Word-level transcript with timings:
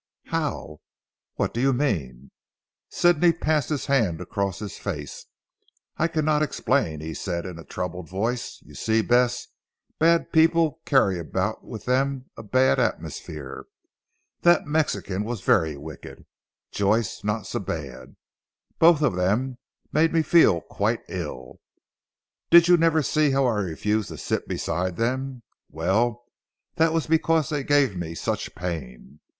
"How? 0.29 0.79
What 1.35 1.53
do 1.53 1.61
you 1.61 1.73
mean." 1.73 2.31
Sidney 2.89 3.31
passed 3.33 3.69
his 3.69 3.85
hand 3.85 4.19
across 4.19 4.57
his 4.57 4.79
face. 4.79 5.27
"I 5.95 6.07
cannot 6.07 6.41
explain," 6.41 7.01
he 7.01 7.13
said 7.13 7.45
in 7.45 7.59
a 7.59 7.63
troubled 7.63 8.09
voice, 8.09 8.63
"you 8.65 8.73
see 8.73 9.03
Bess, 9.03 9.49
bad 9.99 10.31
people 10.31 10.81
carry 10.85 11.19
about 11.19 11.63
with 11.63 11.85
them 11.85 12.31
a 12.35 12.41
bad 12.41 12.79
atmosphere. 12.79 13.65
That 14.41 14.65
Mexican 14.65 15.23
was 15.23 15.41
very 15.41 15.77
wicked; 15.77 16.25
Joyce 16.71 17.23
not 17.23 17.45
so 17.45 17.59
bad. 17.59 18.15
Both 18.79 19.03
of 19.03 19.13
them 19.15 19.59
made 19.93 20.13
me 20.13 20.23
feel 20.23 20.61
quite 20.61 21.03
ill. 21.09 21.59
Did 22.49 22.67
you 22.67 22.75
never 22.75 23.03
see 23.03 23.29
how 23.29 23.45
I 23.45 23.59
refused 23.59 24.07
to 24.09 24.17
sit 24.17 24.47
beside 24.47 24.95
them? 24.95 25.43
Well, 25.69 26.25
that 26.77 26.91
was 26.91 27.05
because 27.05 27.49
they 27.49 27.63
gave 27.63 27.95
me 27.95 28.15
such 28.15 28.55
pain. 28.55 29.19